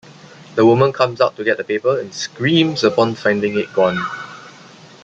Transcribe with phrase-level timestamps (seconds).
[0.55, 3.99] The woman comes out to get the paper and screams upon finding it gone.